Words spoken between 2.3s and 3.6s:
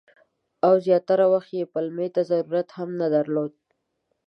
ضرورت هم نه درلود.